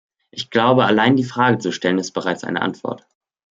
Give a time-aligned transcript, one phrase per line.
[0.31, 3.05] Ich glaube, allein die Frage zu stellen, ist bereits eine Antwort.